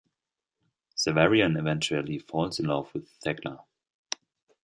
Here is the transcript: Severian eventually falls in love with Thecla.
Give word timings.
Severian 0.95 1.59
eventually 1.59 2.17
falls 2.17 2.57
in 2.59 2.65
love 2.65 2.91
with 2.91 3.07
Thecla. 3.23 3.63